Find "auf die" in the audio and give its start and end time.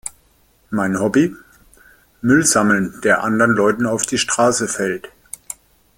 3.85-4.17